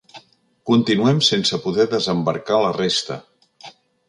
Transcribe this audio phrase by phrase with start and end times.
[0.69, 3.21] Continuem sense poder desembarcar la resta.